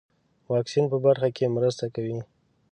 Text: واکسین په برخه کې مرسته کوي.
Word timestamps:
واکسین 0.51 0.85
په 0.91 0.97
برخه 1.05 1.29
کې 1.35 1.53
مرسته 1.55 1.85
کوي. 1.95 2.17